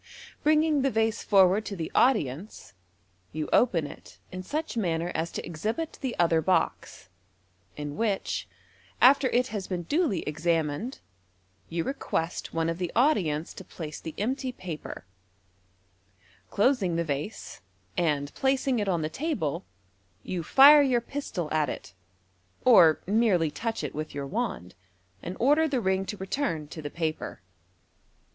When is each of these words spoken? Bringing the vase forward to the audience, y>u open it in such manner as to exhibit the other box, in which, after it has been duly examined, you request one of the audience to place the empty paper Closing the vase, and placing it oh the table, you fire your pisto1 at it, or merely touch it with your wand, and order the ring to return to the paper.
Bringing 0.41 0.81
the 0.81 0.89
vase 0.89 1.21
forward 1.21 1.63
to 1.65 1.75
the 1.75 1.91
audience, 1.93 2.73
y>u 3.35 3.47
open 3.53 3.85
it 3.85 4.17
in 4.31 4.41
such 4.41 4.75
manner 4.75 5.11
as 5.13 5.31
to 5.33 5.45
exhibit 5.45 5.99
the 6.01 6.15
other 6.17 6.41
box, 6.41 7.09
in 7.77 7.95
which, 7.95 8.47
after 8.99 9.27
it 9.27 9.49
has 9.49 9.67
been 9.67 9.83
duly 9.83 10.23
examined, 10.23 11.01
you 11.69 11.83
request 11.83 12.51
one 12.51 12.67
of 12.67 12.79
the 12.79 12.91
audience 12.95 13.53
to 13.53 13.63
place 13.63 13.99
the 13.99 14.15
empty 14.17 14.51
paper 14.51 15.05
Closing 16.49 16.95
the 16.95 17.03
vase, 17.05 17.61
and 17.95 18.33
placing 18.33 18.79
it 18.79 18.89
oh 18.89 18.97
the 18.97 19.07
table, 19.07 19.65
you 20.23 20.41
fire 20.41 20.81
your 20.81 20.99
pisto1 21.01 21.51
at 21.53 21.69
it, 21.69 21.93
or 22.65 23.01
merely 23.05 23.51
touch 23.51 23.83
it 23.83 23.93
with 23.93 24.15
your 24.15 24.25
wand, 24.25 24.73
and 25.21 25.37
order 25.39 25.67
the 25.67 25.79
ring 25.79 26.07
to 26.07 26.17
return 26.17 26.67
to 26.69 26.81
the 26.81 26.89
paper. 26.89 27.39